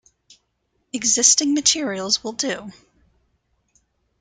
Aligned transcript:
Existing 0.93 1.53
materials 1.53 2.23
will 2.23 2.31
do. 2.31 2.71